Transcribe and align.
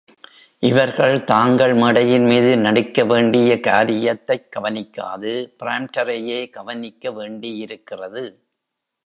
இவர்கள் 0.59 1.23
தாங்கள் 1.23 1.73
மேடையின்மீது 1.73 2.57
நடிக்க 2.57 3.05
வேண்டிய 3.05 3.59
காரியத்தைக் 3.59 4.51
கவனியாது, 4.51 5.55
பிராம்டரையே 5.59 6.49
கவனிக்க 6.49 7.11
வேண்டியிருக்கிறது. 7.11 8.43